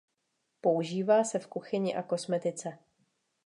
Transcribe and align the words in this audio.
Používá 0.61 1.23
se 1.23 1.39
v 1.39 1.47
kuchyni 1.47 1.95
a 1.95 2.03
kosmetice. 2.03 2.77